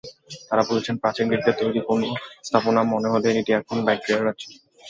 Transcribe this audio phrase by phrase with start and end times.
[0.47, 2.07] তাঁরা বলছেন, প্রাচীন গ্রিকদের তৈরি কোনো
[2.43, 4.43] স্থাপনা মনে হলেও এটি এখন ব্যাকটেরিয়ার রাজ্য।